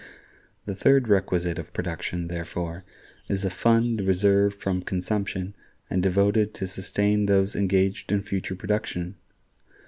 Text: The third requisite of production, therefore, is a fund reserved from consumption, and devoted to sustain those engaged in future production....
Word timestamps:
The 0.65 0.73
third 0.73 1.07
requisite 1.07 1.59
of 1.59 1.73
production, 1.73 2.27
therefore, 2.27 2.83
is 3.29 3.45
a 3.45 3.51
fund 3.51 4.01
reserved 4.01 4.59
from 4.59 4.81
consumption, 4.81 5.53
and 5.91 6.01
devoted 6.01 6.55
to 6.55 6.65
sustain 6.65 7.27
those 7.27 7.55
engaged 7.55 8.11
in 8.11 8.23
future 8.23 8.55
production.... 8.55 9.13